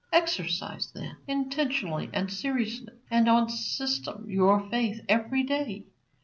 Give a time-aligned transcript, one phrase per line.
[0.11, 5.85] Exercise, then, intentionally and seriously and on system your faith every day.